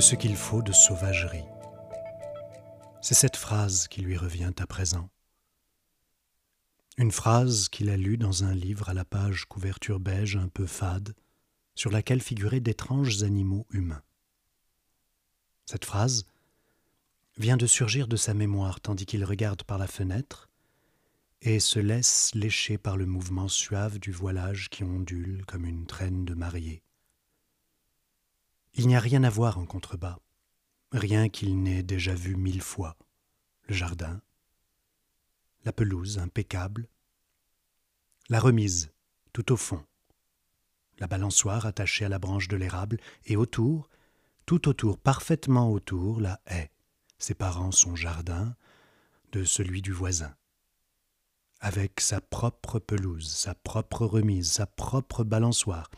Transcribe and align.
Ce 0.00 0.16
qu'il 0.16 0.34
faut 0.34 0.60
de 0.60 0.72
sauvagerie. 0.72 1.44
C'est 3.00 3.14
cette 3.14 3.36
phrase 3.36 3.86
qui 3.86 4.00
lui 4.00 4.16
revient 4.16 4.50
à 4.58 4.66
présent. 4.66 5.08
Une 6.98 7.12
phrase 7.12 7.68
qu'il 7.68 7.88
a 7.90 7.96
lue 7.96 8.16
dans 8.16 8.42
un 8.42 8.54
livre 8.54 8.88
à 8.88 8.94
la 8.94 9.04
page 9.04 9.44
couverture 9.44 10.00
beige 10.00 10.36
un 10.36 10.48
peu 10.48 10.66
fade, 10.66 11.14
sur 11.76 11.92
laquelle 11.92 12.20
figuraient 12.20 12.58
d'étranges 12.58 13.22
animaux 13.22 13.66
humains. 13.70 14.02
Cette 15.64 15.84
phrase 15.84 16.26
vient 17.38 17.56
de 17.56 17.66
surgir 17.66 18.08
de 18.08 18.16
sa 18.16 18.34
mémoire 18.34 18.80
tandis 18.80 19.06
qu'il 19.06 19.24
regarde 19.24 19.62
par 19.62 19.78
la 19.78 19.86
fenêtre 19.86 20.50
et 21.40 21.60
se 21.60 21.78
laisse 21.78 22.34
lécher 22.34 22.78
par 22.78 22.96
le 22.96 23.06
mouvement 23.06 23.46
suave 23.46 24.00
du 24.00 24.10
voilage 24.10 24.70
qui 24.70 24.82
ondule 24.82 25.44
comme 25.46 25.64
une 25.64 25.86
traîne 25.86 26.24
de 26.24 26.34
mariée. 26.34 26.82
Il 28.74 28.88
n'y 28.88 28.96
a 28.96 29.00
rien 29.00 29.22
à 29.24 29.30
voir 29.30 29.58
en 29.58 29.66
contrebas, 29.66 30.18
rien 30.92 31.28
qu'il 31.28 31.62
n'ait 31.62 31.82
déjà 31.82 32.14
vu 32.14 32.36
mille 32.36 32.60
fois. 32.60 32.96
Le 33.68 33.74
jardin, 33.74 34.20
la 35.64 35.72
pelouse 35.72 36.18
impeccable, 36.18 36.88
la 38.28 38.40
remise 38.40 38.92
tout 39.32 39.52
au 39.52 39.56
fond, 39.56 39.84
la 40.98 41.06
balançoire 41.06 41.66
attachée 41.66 42.04
à 42.04 42.08
la 42.08 42.18
branche 42.18 42.48
de 42.48 42.56
l'érable, 42.56 42.98
et 43.26 43.36
autour, 43.36 43.88
tout 44.44 44.68
autour, 44.68 44.98
parfaitement 44.98 45.70
autour, 45.70 46.20
la 46.20 46.40
haie, 46.46 46.70
séparant 47.18 47.72
son 47.72 47.96
jardin 47.96 48.56
de 49.32 49.44
celui 49.44 49.82
du 49.82 49.92
voisin 49.92 50.34
avec 51.64 52.02
sa 52.02 52.20
propre 52.20 52.78
pelouse, 52.78 53.26
sa 53.26 53.54
propre 53.54 54.04
remise, 54.04 54.52
sa 54.52 54.66
propre 54.66 55.24
balançoire. 55.24 55.90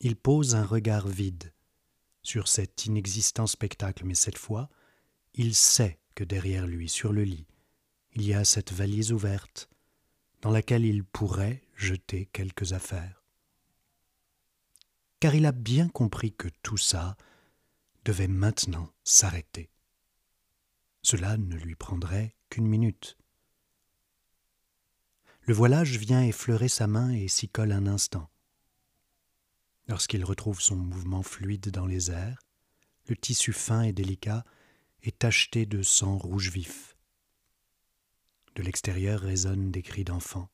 Il 0.00 0.16
pose 0.16 0.54
un 0.54 0.64
regard 0.64 1.08
vide 1.08 1.52
sur 2.22 2.48
cet 2.48 2.86
inexistant 2.86 3.46
spectacle, 3.46 4.04
mais 4.04 4.14
cette 4.14 4.38
fois, 4.38 4.68
il 5.34 5.54
sait 5.54 5.98
que 6.14 6.24
derrière 6.24 6.66
lui, 6.66 6.88
sur 6.88 7.12
le 7.12 7.24
lit, 7.24 7.46
il 8.14 8.22
y 8.22 8.34
a 8.34 8.44
cette 8.44 8.72
valise 8.72 9.12
ouverte 9.12 9.68
dans 10.42 10.50
laquelle 10.50 10.84
il 10.84 11.04
pourrait 11.04 11.62
jeter 11.74 12.26
quelques 12.32 12.72
affaires. 12.72 13.22
Car 15.20 15.34
il 15.34 15.46
a 15.46 15.52
bien 15.52 15.88
compris 15.88 16.32
que 16.32 16.48
tout 16.62 16.76
ça 16.76 17.16
devait 18.04 18.28
maintenant 18.28 18.92
s'arrêter. 19.02 19.70
Cela 21.02 21.36
ne 21.36 21.56
lui 21.56 21.74
prendrait 21.74 22.34
qu'une 22.50 22.66
minute. 22.66 23.16
Le 25.42 25.54
voilage 25.54 25.96
vient 25.98 26.22
effleurer 26.22 26.68
sa 26.68 26.86
main 26.86 27.10
et 27.12 27.28
s'y 27.28 27.48
colle 27.48 27.72
un 27.72 27.86
instant. 27.86 28.28
Lorsqu'il 29.88 30.24
retrouve 30.24 30.60
son 30.60 30.76
mouvement 30.76 31.22
fluide 31.22 31.70
dans 31.70 31.86
les 31.86 32.10
airs, 32.10 32.38
le 33.06 33.16
tissu 33.16 33.52
fin 33.52 33.82
et 33.82 33.92
délicat 33.92 34.44
est 35.02 35.20
tacheté 35.20 35.64
de 35.64 35.82
sang 35.82 36.18
rouge 36.18 36.50
vif. 36.50 36.96
De 38.56 38.62
l'extérieur 38.62 39.20
résonnent 39.20 39.70
des 39.70 39.82
cris 39.82 40.04
d'enfants. 40.04 40.50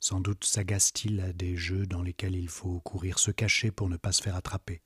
Sans 0.00 0.20
doute 0.20 0.44
s'agace-t-il 0.44 1.20
à 1.20 1.32
des 1.32 1.56
jeux 1.56 1.86
dans 1.86 2.02
lesquels 2.02 2.36
il 2.36 2.48
faut 2.48 2.80
courir 2.80 3.18
se 3.18 3.30
cacher 3.30 3.70
pour 3.70 3.88
ne 3.88 3.96
pas 3.96 4.12
se 4.12 4.22
faire 4.22 4.36
attraper. 4.36 4.82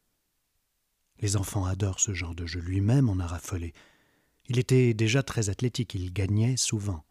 Les 1.19 1.37
enfants 1.37 1.65
adorent 1.65 2.01
ce 2.01 2.15
genre 2.15 2.35
de 2.35 2.47
jeu. 2.47 2.61
Lui-même 2.61 3.09
en 3.09 3.19
a 3.19 3.27
raffolé. 3.27 3.75
Il 4.49 4.59
était 4.59 4.95
déjà 4.95 5.23
très 5.23 5.51
athlétique, 5.51 5.95
il 5.95 6.13
gagnait 6.13 6.57
souvent. 6.57 7.05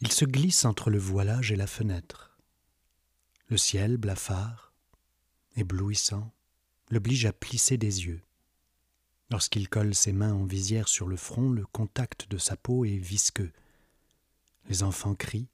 Il 0.00 0.10
se 0.10 0.24
glisse 0.24 0.64
entre 0.64 0.90
le 0.90 0.98
voilage 0.98 1.52
et 1.52 1.56
la 1.56 1.68
fenêtre. 1.68 2.31
Le 3.52 3.58
ciel 3.58 3.98
blafard, 3.98 4.72
éblouissant, 5.56 6.32
l'oblige 6.88 7.26
à 7.26 7.34
plisser 7.34 7.76
des 7.76 8.06
yeux. 8.06 8.22
Lorsqu'il 9.28 9.68
colle 9.68 9.94
ses 9.94 10.14
mains 10.14 10.32
en 10.32 10.46
visière 10.46 10.88
sur 10.88 11.06
le 11.06 11.18
front, 11.18 11.50
le 11.50 11.66
contact 11.66 12.30
de 12.30 12.38
sa 12.38 12.56
peau 12.56 12.86
est 12.86 12.96
visqueux. 12.96 13.52
Les 14.70 14.82
enfants 14.82 15.14
crient, 15.14 15.50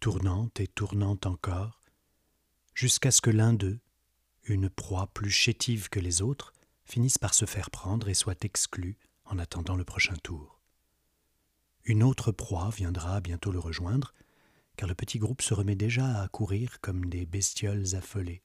tournant 0.00 0.50
et 0.58 0.66
tournant 0.66 1.16
encore, 1.24 1.80
jusqu'à 2.74 3.12
ce 3.12 3.20
que 3.20 3.30
l'un 3.30 3.52
d'eux, 3.52 3.78
une 4.46 4.68
proie 4.68 5.06
plus 5.06 5.30
chétive 5.30 5.90
que 5.90 6.00
les 6.00 6.20
autres, 6.20 6.52
finisse 6.84 7.18
par 7.18 7.32
se 7.32 7.44
faire 7.44 7.70
prendre 7.70 8.08
et 8.08 8.14
soit 8.14 8.44
exclu 8.44 8.96
en 9.24 9.38
attendant 9.38 9.76
le 9.76 9.84
prochain 9.84 10.16
tour. 10.24 10.60
Une 11.84 12.02
autre 12.02 12.32
proie 12.32 12.70
viendra 12.70 13.20
bientôt 13.20 13.52
le 13.52 13.60
rejoindre, 13.60 14.14
car 14.78 14.88
le 14.88 14.94
petit 14.94 15.18
groupe 15.18 15.42
se 15.42 15.54
remet 15.54 15.74
déjà 15.74 16.22
à 16.22 16.28
courir 16.28 16.80
comme 16.80 17.06
des 17.06 17.26
bestioles 17.26 17.96
affolées, 17.96 18.44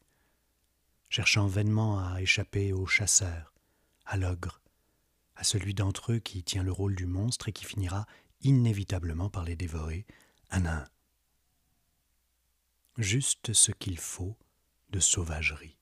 cherchant 1.07 1.45
vainement 1.45 1.99
à 1.99 2.23
échapper 2.23 2.73
au 2.73 2.87
chasseur, 2.87 3.53
à 4.03 4.17
l'ogre, 4.17 4.59
à 5.35 5.43
celui 5.43 5.75
d'entre 5.75 6.13
eux 6.13 6.19
qui 6.19 6.43
tient 6.43 6.63
le 6.63 6.71
rôle 6.71 6.95
du 6.95 7.05
monstre 7.05 7.49
et 7.49 7.53
qui 7.53 7.65
finira 7.65 8.07
inévitablement 8.41 9.29
par 9.29 9.43
les 9.43 9.55
dévorer 9.55 10.07
un 10.49 10.65
à 10.65 10.77
un. 10.77 10.87
Juste 12.97 13.53
ce 13.53 13.71
qu'il 13.71 13.99
faut 13.99 14.35
de 14.89 14.99
sauvagerie. 14.99 15.77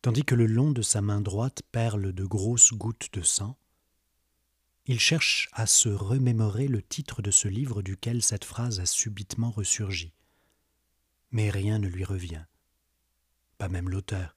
Tandis 0.00 0.24
que 0.24 0.36
le 0.36 0.46
long 0.46 0.70
de 0.70 0.82
sa 0.82 1.00
main 1.00 1.20
droite 1.20 1.62
perlent 1.72 2.12
de 2.12 2.24
grosses 2.24 2.72
gouttes 2.72 3.08
de 3.12 3.22
sang, 3.22 3.58
il 4.86 5.00
cherche 5.00 5.48
à 5.52 5.66
se 5.66 5.88
remémorer 5.88 6.68
le 6.68 6.80
titre 6.80 7.20
de 7.20 7.30
ce 7.30 7.48
livre 7.48 7.82
duquel 7.82 8.22
cette 8.22 8.44
phrase 8.44 8.78
a 8.78 8.86
subitement 8.86 9.50
ressurgi. 9.50 10.12
Mais 11.32 11.50
rien 11.50 11.78
ne 11.78 11.88
lui 11.88 12.04
revient, 12.04 12.44
pas 13.58 13.68
même 13.68 13.88
l'auteur. 13.88 14.36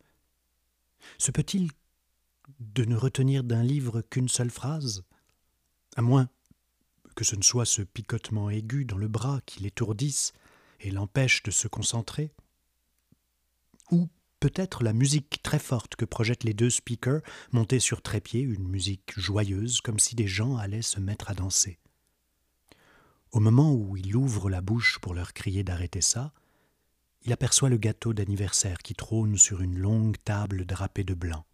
Se 1.18 1.32
peut-il 1.32 1.70
de 2.60 2.84
ne 2.84 2.96
retenir 2.96 3.44
d'un 3.44 3.64
livre 3.64 4.02
qu'une 4.02 4.28
seule 4.28 4.50
phrase? 4.50 5.04
À 5.96 6.02
moins 6.02 6.30
que 7.16 7.24
ce 7.24 7.36
ne 7.36 7.44
soit 7.44 7.66
ce 7.66 7.82
picotement 7.82 8.50
aigu 8.50 8.86
dans 8.86 8.98
le 8.98 9.08
bras 9.08 9.42
qui 9.46 9.62
l'étourdisse 9.62 10.34
et 10.80 10.90
l'empêche 10.90 11.44
de 11.44 11.52
se 11.52 11.68
concentrer 11.68 12.32
Ou 13.92 14.10
peut-être 14.40 14.84
la 14.84 14.94
musique 14.94 15.42
très 15.44 15.60
forte 15.60 15.96
que 15.96 16.06
projettent 16.06 16.44
les 16.44 16.54
deux 16.54 16.70
speakers 16.70 17.22
montés 17.52 17.80
sur 17.80 18.02
trépied, 18.02 18.42
une 18.42 18.68
musique 18.68 19.14
joyeuse, 19.18 19.82
comme 19.82 20.00
si 20.00 20.16
des 20.16 20.28
gens 20.28 20.58
allaient 20.58 20.82
se 20.82 21.00
mettre 21.00 21.30
à 21.30 21.34
danser. 21.34 21.80
Au 23.32 23.40
moment 23.40 23.74
où 23.74 23.96
il 23.98 24.16
ouvre 24.16 24.50
la 24.50 24.62
bouche 24.62 25.00
pour 25.00 25.14
leur 25.14 25.34
crier 25.34 25.64
d'arrêter 25.64 26.02
ça, 26.02 26.34
il 27.24 27.34
aperçoit 27.34 27.70
le 27.70 27.78
gâteau 27.78 28.14
d'anniversaire 28.14 28.80
qui 28.80 28.96
trône 28.96 29.38
sur 29.38 29.62
une 29.62 29.78
longue 29.78 30.18
table 30.24 30.66
drapée 30.66 31.04
de 31.04 31.14
blanc. 31.14 31.46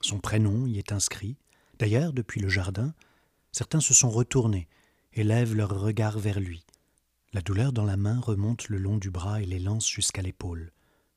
Son 0.00 0.18
prénom 0.18 0.66
y 0.66 0.78
est 0.78 0.92
inscrit. 0.92 1.36
D'ailleurs, 1.78 2.12
depuis 2.12 2.40
le 2.40 2.48
jardin, 2.48 2.94
certains 3.50 3.80
se 3.80 3.92
sont 3.92 4.10
retournés 4.10 4.68
et 5.14 5.24
lèvent 5.24 5.54
leur 5.54 5.78
regard 5.78 6.18
vers 6.18 6.40
lui. 6.40 6.64
La 7.32 7.40
douleur 7.40 7.72
dans 7.72 7.84
la 7.84 7.96
main 7.96 8.20
remonte 8.20 8.68
le 8.68 8.78
long 8.78 8.98
du 8.98 9.10
bras 9.10 9.42
et 9.42 9.46
les 9.46 9.58
lance 9.58 9.88
jusqu'à 9.88 10.22
l'épaule. 10.22 10.72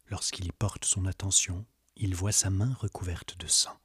Lorsqu'il 0.08 0.46
y 0.46 0.52
porte 0.52 0.86
son 0.86 1.06
attention, 1.06 1.66
il 1.96 2.16
voit 2.16 2.32
sa 2.32 2.50
main 2.50 2.74
recouverte 2.80 3.38
de 3.38 3.48
sang. 3.48 3.78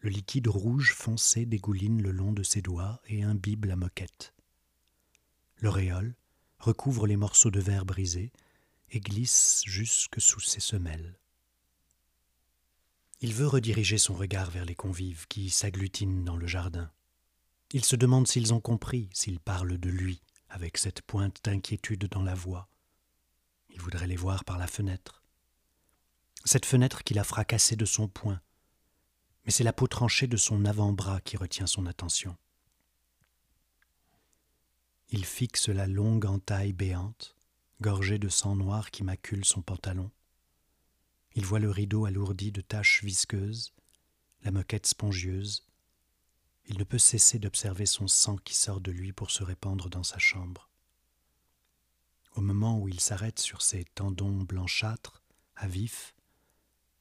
Le 0.00 0.10
liquide 0.10 0.48
rouge 0.48 0.94
foncé 0.94 1.44
dégouline 1.44 2.02
le 2.02 2.12
long 2.12 2.32
de 2.32 2.42
ses 2.42 2.62
doigts 2.62 3.00
et 3.06 3.22
imbibe 3.22 3.64
la 3.64 3.76
moquette. 3.76 4.34
L'auréole 5.58 6.14
recouvre 6.58 7.06
les 7.06 7.16
morceaux 7.16 7.50
de 7.50 7.60
verre 7.60 7.84
brisés 7.84 8.32
et 8.90 9.00
glisse 9.00 9.62
jusque 9.66 10.20
sous 10.20 10.40
ses 10.40 10.60
semelles. 10.60 11.18
Il 13.20 13.34
veut 13.34 13.48
rediriger 13.48 13.98
son 13.98 14.14
regard 14.14 14.50
vers 14.50 14.64
les 14.64 14.76
convives 14.76 15.26
qui 15.26 15.50
s'agglutinent 15.50 16.24
dans 16.24 16.36
le 16.36 16.46
jardin. 16.46 16.90
Il 17.72 17.84
se 17.84 17.96
demande 17.96 18.28
s'ils 18.28 18.54
ont 18.54 18.60
compris, 18.60 19.10
s'ils 19.12 19.40
parlent 19.40 19.78
de 19.78 19.90
lui, 19.90 20.22
avec 20.48 20.78
cette 20.78 21.02
pointe 21.02 21.40
d'inquiétude 21.44 22.06
dans 22.06 22.22
la 22.22 22.34
voix, 22.34 22.68
il 23.78 23.84
voudrait 23.84 24.08
les 24.08 24.16
voir 24.16 24.44
par 24.44 24.58
la 24.58 24.66
fenêtre. 24.66 25.22
Cette 26.44 26.66
fenêtre 26.66 27.04
qu'il 27.04 27.20
a 27.20 27.24
fracassée 27.24 27.76
de 27.76 27.84
son 27.84 28.08
poing. 28.08 28.40
Mais 29.44 29.52
c'est 29.52 29.62
la 29.62 29.72
peau 29.72 29.86
tranchée 29.86 30.26
de 30.26 30.36
son 30.36 30.64
avant-bras 30.64 31.20
qui 31.20 31.36
retient 31.36 31.68
son 31.68 31.86
attention. 31.86 32.36
Il 35.10 35.24
fixe 35.24 35.68
la 35.68 35.86
longue 35.86 36.26
entaille 36.26 36.72
béante, 36.72 37.36
gorgée 37.80 38.18
de 38.18 38.28
sang 38.28 38.56
noir 38.56 38.90
qui 38.90 39.04
macule 39.04 39.44
son 39.44 39.62
pantalon. 39.62 40.10
Il 41.36 41.46
voit 41.46 41.60
le 41.60 41.70
rideau 41.70 42.04
alourdi 42.04 42.50
de 42.50 42.60
taches 42.60 43.04
visqueuses, 43.04 43.72
la 44.42 44.50
moquette 44.50 44.86
spongieuse. 44.86 45.68
Il 46.64 46.78
ne 46.78 46.84
peut 46.84 46.98
cesser 46.98 47.38
d'observer 47.38 47.86
son 47.86 48.08
sang 48.08 48.38
qui 48.38 48.56
sort 48.56 48.80
de 48.80 48.90
lui 48.90 49.12
pour 49.12 49.30
se 49.30 49.44
répandre 49.44 49.88
dans 49.88 50.02
sa 50.02 50.18
chambre. 50.18 50.67
Au 52.34 52.40
moment 52.40 52.78
où 52.78 52.88
il 52.88 53.00
s'arrête 53.00 53.38
sur 53.38 53.62
ses 53.62 53.84
tendons 53.94 54.42
blanchâtres, 54.42 55.22
à 55.56 55.66
vif, 55.66 56.14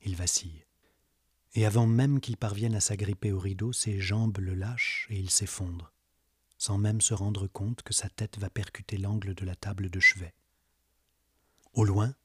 il 0.02 0.16
vacille. 0.16 0.66
Et 1.54 1.66
avant 1.66 1.88
même 1.88 2.20
qu'il 2.20 2.38
parvienne 2.38 2.76
à 2.76 2.80
s'agripper 2.80 3.32
au 3.32 3.40
rideau, 3.40 3.74
ses 3.74 4.00
jambes 4.00 4.38
le 4.40 4.54
lâchent 4.54 5.08
et 5.10 5.18
il 5.20 5.30
s'effondre, 5.30 5.94
sans 6.58 6.78
même 6.78 7.02
se 7.02 7.14
rendre 7.14 7.48
compte 7.48 7.82
que 7.84 7.94
sa 7.94 8.10
tête 8.10 8.38
va 8.38 8.50
percuter 8.50 8.98
l'angle 8.98 9.34
de 9.34 9.46
la 9.46 9.56
table 9.56 9.90
de 9.90 10.00
chevet. 10.00 10.34
Au 11.74 11.84
loin, 11.84 12.16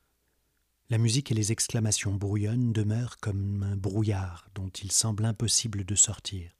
La 0.92 0.98
musique 0.98 1.30
et 1.30 1.34
les 1.34 1.52
exclamations 1.52 2.14
brouillonnes 2.14 2.74
demeurent 2.74 3.16
comme 3.16 3.62
un 3.62 3.76
brouillard 3.76 4.50
dont 4.54 4.68
il 4.68 4.92
semble 4.92 5.24
impossible 5.24 5.86
de 5.86 5.94
sortir. 5.94 6.52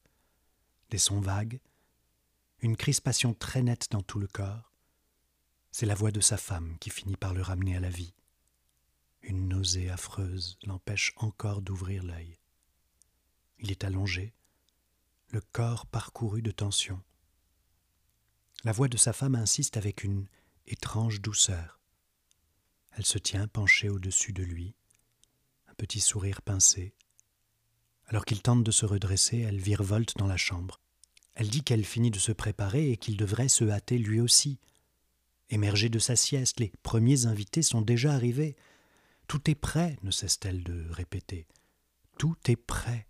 Des 0.89 0.97
sons 0.97 1.21
vagues, 1.21 1.61
une 2.61 2.79
crispation 2.79 3.35
très 3.35 3.63
nette 3.63 3.89
dans 3.91 4.01
tout 4.01 4.19
le 4.19 4.27
corps. 4.27 4.72
C'est 5.73 5.87
la 5.87 5.95
voix 5.95 6.11
de 6.11 6.21
sa 6.21 6.37
femme 6.37 6.77
qui 6.81 6.91
finit 6.91 7.17
par 7.17 7.33
le 7.33 7.41
ramener 7.41 7.77
à 7.77 7.81
la 7.81 7.89
vie. 7.89 8.13
Une 9.23 9.49
nausée 9.49 9.89
affreuse 9.89 10.59
l'empêche 10.65 11.15
encore 11.17 11.63
d'ouvrir 11.63 12.05
l'œil. 12.05 12.39
Il 13.59 13.71
est 13.71 13.83
allongé, 13.83 14.35
le 15.31 15.41
corps 15.41 15.87
parcouru 15.87 16.43
de 16.43 16.51
tension. 16.51 17.01
La 18.65 18.73
voix 18.73 18.89
de 18.89 18.99
sa 18.99 19.15
femme 19.15 19.35
insiste 19.35 19.79
avec 19.79 20.05
une 20.05 20.27
étrange 20.67 21.23
douceur. 21.23 21.81
Elle 22.93 23.07
se 23.07 23.19
tient 23.19 23.49
penchée 23.49 23.89
au-dessus 23.89 24.35
de 24.35 24.43
lui, 24.43 24.75
un 25.69 25.75
petit 25.75 26.01
sourire 26.01 26.43
pincé. 26.43 26.93
Alors 28.07 28.27
qu'il 28.27 28.43
tente 28.43 28.63
de 28.63 28.71
se 28.71 28.85
redresser, 28.85 29.39
elle 29.39 29.59
virevolte 29.59 30.19
dans 30.19 30.27
la 30.27 30.37
chambre. 30.37 30.81
Elle 31.35 31.49
dit 31.49 31.63
qu'elle 31.63 31.87
finit 31.87 32.11
de 32.11 32.19
se 32.19 32.33
préparer 32.33 32.91
et 32.91 32.99
qu'il 32.99 33.17
devrait 33.17 33.49
se 33.49 33.65
hâter 33.65 33.97
lui 33.97 34.21
aussi. 34.21 34.59
Émerger 35.53 35.91
de 35.91 35.99
sa 35.99 36.17
sieste, 36.17 36.61
les 36.61 36.73
premiers 36.83 37.27
invités 37.27 37.61
sont 37.61 37.83
déjà 37.83 38.15
arrivés. 38.15 38.57
Tout 39.29 39.51
est 39.51 39.55
prêt, 39.55 39.99
ne 40.03 40.11
cesse-t-elle 40.11 40.65
de 40.65 40.89
répéter. 40.89 41.47
Tout 42.17 42.39
est 42.47 42.57
prêt. 42.57 43.07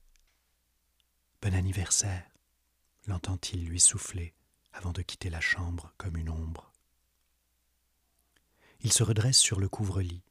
Bon 1.40 1.54
anniversaire, 1.54 2.28
l'entend-il 3.06 3.64
lui 3.64 3.78
souffler 3.78 4.34
avant 4.72 4.90
de 4.90 5.02
quitter 5.02 5.30
la 5.30 5.40
chambre 5.40 5.94
comme 5.98 6.16
une 6.16 6.30
ombre. 6.30 6.72
Il 8.80 8.92
se 8.92 9.04
redresse 9.04 9.38
sur 9.38 9.60
le 9.60 9.68
couvre-lit. 9.68 10.24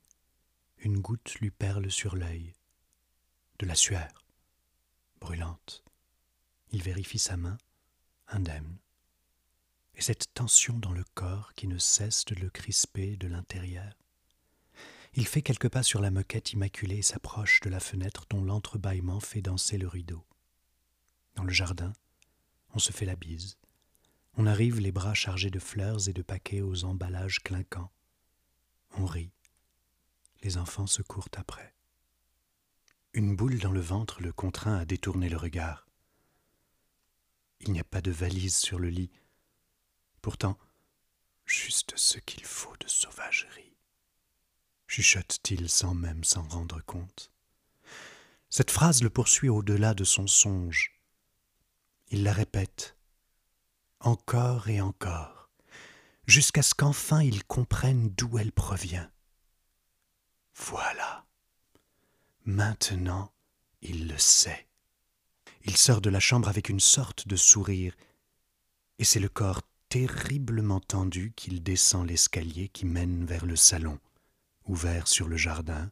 Une 0.80 1.00
goutte 1.00 1.36
lui 1.36 1.50
perle 1.50 1.90
sur 1.90 2.18
l'œil. 2.18 2.52
De 3.60 3.66
la 3.66 3.76
sueur, 3.76 4.26
brûlante. 5.22 5.86
Il 6.74 6.84
vérifie 6.84 7.20
sa 7.20 7.38
main, 7.38 7.58
indemne. 8.28 8.80
Et 9.96 10.02
cette 10.02 10.34
tension 10.34 10.78
dans 10.80 10.92
le 10.92 11.04
corps 11.14 11.54
qui 11.54 11.68
ne 11.68 11.78
cesse 11.78 12.26
de 12.26 12.36
le 12.36 12.50
crisper 12.50 13.18
de 13.18 13.28
l'intérieur. 13.28 13.94
Il 15.14 15.28
fait 15.28 15.42
quelques 15.42 15.70
pas 15.70 15.84
sur 15.84 16.00
la 16.00 16.12
moquette 16.12 16.54
immaculée 16.54 16.98
et 16.98 17.02
s'approche 17.02 17.60
de 17.60 17.70
la 17.70 17.82
fenêtre 17.82 18.26
dont 18.30 18.44
l'entrebâillement 18.44 19.20
fait 19.20 19.42
danser 19.42 19.78
le 19.78 19.88
rideau. 19.88 20.26
Dans 21.36 21.44
le 21.44 21.52
jardin, 21.52 21.94
on 22.74 22.80
se 22.80 22.92
fait 22.92 23.06
la 23.06 23.16
bise. 23.16 23.58
On 24.36 24.48
arrive 24.48 24.80
les 24.80 24.94
bras 24.94 25.14
chargés 25.14 25.50
de 25.50 25.60
fleurs 25.60 26.08
et 26.08 26.14
de 26.14 26.22
paquets 26.22 26.62
aux 26.62 26.86
emballages 26.86 27.42
clinquants. 27.42 27.92
On 28.98 29.06
rit. 29.06 29.34
Les 30.44 30.58
enfants 30.58 30.88
se 30.88 31.02
courent 31.02 31.30
après. 31.36 31.76
Une 33.14 33.36
boule 33.36 33.60
dans 33.60 33.72
le 33.72 33.82
ventre 33.82 34.22
le 34.22 34.32
contraint 34.32 34.78
à 34.78 34.86
détourner 34.86 35.28
le 35.28 35.36
regard. 35.36 35.86
Il 37.60 37.74
n'y 37.74 37.80
a 37.80 37.84
pas 37.84 38.02
de 38.02 38.12
valise 38.12 38.56
sur 38.56 38.80
le 38.80 38.90
lit. 38.90 39.12
Pourtant, 40.22 40.58
juste 41.46 41.94
ce 41.98 42.20
qu'il 42.20 42.44
faut 42.46 42.76
de 42.80 42.88
sauvagerie. 42.88 43.76
Chuchote-t-il 44.88 45.70
sans 45.70 45.94
même 45.94 46.24
s'en 46.24 46.44
rendre 46.44 46.82
compte. 46.84 47.32
Cette 48.50 48.72
phrase 48.72 49.02
le 49.02 49.10
poursuit 49.10 49.50
au-delà 49.50 49.94
de 49.94 50.04
son 50.04 50.28
songe. 50.28 51.00
Il 52.10 52.24
la 52.24 52.34
répète, 52.34 52.98
encore 54.02 54.68
et 54.68 54.82
encore, 54.82 55.50
jusqu'à 56.28 56.62
ce 56.62 56.76
qu'enfin 56.76 57.24
il 57.24 57.46
comprenne 57.46 58.10
d'où 58.10 58.38
elle 58.38 58.52
provient. 58.52 59.10
Voilà. 60.54 61.26
Maintenant, 62.44 63.32
il 63.82 64.08
le 64.08 64.18
sait. 64.18 64.68
Il 65.64 65.78
sort 65.78 66.02
de 66.02 66.10
la 66.10 66.20
chambre 66.20 66.50
avec 66.50 66.70
une 66.70 66.80
sorte 66.80 67.28
de 67.28 67.36
sourire, 67.36 67.96
et 69.00 69.06
c'est 69.06 69.20
le 69.20 69.30
corps 69.30 69.62
terriblement 69.92 70.80
tendu 70.80 71.34
qu'il 71.36 71.62
descend 71.62 72.08
l'escalier 72.08 72.70
qui 72.70 72.86
mène 72.86 73.26
vers 73.26 73.46
le 73.46 73.58
salon, 73.58 74.00
ouvert 74.66 75.06
sur 75.06 75.28
le 75.28 75.36
jardin, 75.36 75.92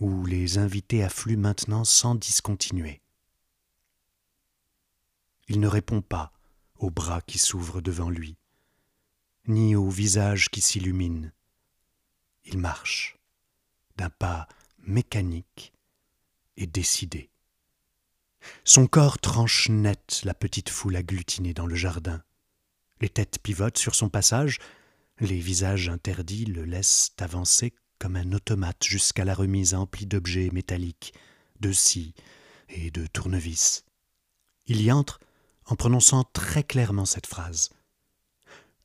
où 0.00 0.26
les 0.26 0.58
invités 0.58 1.02
affluent 1.02 1.38
maintenant 1.38 1.84
sans 1.84 2.14
discontinuer. 2.14 3.00
Il 5.48 5.60
ne 5.60 5.66
répond 5.66 6.02
pas 6.02 6.30
aux 6.78 6.90
bras 6.90 7.22
qui 7.22 7.38
s'ouvrent 7.38 7.80
devant 7.80 8.10
lui, 8.10 8.36
ni 9.46 9.74
au 9.74 9.88
visage 9.88 10.50
qui 10.50 10.60
s'illumine. 10.60 11.32
Il 12.44 12.58
marche 12.58 13.16
d'un 13.96 14.10
pas 14.10 14.46
mécanique 14.80 15.72
et 16.58 16.66
décidé. 16.66 17.30
Son 18.64 18.86
corps 18.86 19.18
tranche 19.18 19.70
net 19.70 20.20
la 20.24 20.34
petite 20.34 20.68
foule 20.68 20.96
agglutinée 20.96 21.54
dans 21.54 21.66
le 21.66 21.76
jardin. 21.76 22.22
Les 23.00 23.08
têtes 23.08 23.38
pivotent 23.42 23.78
sur 23.78 23.94
son 23.94 24.08
passage, 24.08 24.58
les 25.20 25.38
visages 25.38 25.88
interdits 25.88 26.44
le 26.44 26.64
laissent 26.64 27.12
avancer 27.18 27.74
comme 27.98 28.16
un 28.16 28.32
automate 28.32 28.84
jusqu'à 28.84 29.24
la 29.24 29.34
remise 29.34 29.74
emplie 29.74 30.06
d'objets 30.06 30.50
métalliques, 30.52 31.14
de 31.60 31.72
scies 31.72 32.14
et 32.68 32.90
de 32.90 33.06
tournevis. 33.06 33.84
Il 34.66 34.82
y 34.82 34.92
entre 34.92 35.20
en 35.66 35.76
prononçant 35.76 36.24
très 36.24 36.62
clairement 36.62 37.06
cette 37.06 37.26
phrase. 37.26 37.70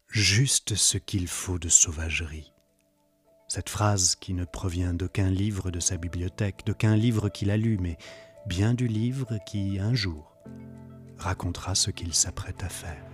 Juste 0.08 0.76
ce 0.76 0.98
qu'il 0.98 1.28
faut 1.28 1.60
de 1.60 1.70
sauvagerie. 1.70 2.52
Cette 3.48 3.70
phrase 3.70 4.16
qui 4.16 4.34
ne 4.34 4.46
provient 4.46 4.94
d'aucun 4.94 5.30
livre 5.30 5.72
de 5.72 5.80
sa 5.80 5.98
bibliothèque, 5.98 6.66
d'aucun 6.66 6.96
livre 6.96 7.30
qu'il 7.30 7.52
a 7.52 7.58
lu, 7.58 7.78
mais 7.80 7.98
bien 8.46 8.74
du 8.74 8.88
livre 8.88 9.38
qui, 9.46 9.80
un 9.80 9.94
jour, 9.94 10.38
racontera 11.18 11.76
ce 11.76 11.92
qu'il 11.92 12.14
s'apprête 12.14 12.64
à 12.64 12.70
faire. 12.70 13.11